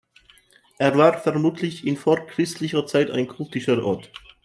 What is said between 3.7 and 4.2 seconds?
Ort.